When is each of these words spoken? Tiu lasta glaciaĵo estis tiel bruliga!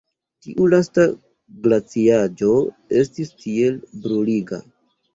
Tiu 0.45 0.69
lasta 0.73 1.05
glaciaĵo 1.67 2.51
estis 3.05 3.33
tiel 3.47 3.81
bruliga! 4.03 4.65